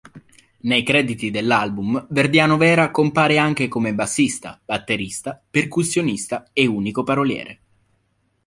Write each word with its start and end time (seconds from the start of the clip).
Nei 0.61 0.81
crediti 0.81 1.29
dell'Album 1.29 2.07
Verdiano 2.09 2.57
Vera 2.57 2.89
compare 2.89 3.37
anche 3.37 3.67
come 3.67 3.93
bassista, 3.93 4.59
batterista, 4.65 5.39
percussionista 5.51 6.49
e 6.53 6.65
unico 6.65 7.03
paroliere. 7.03 7.59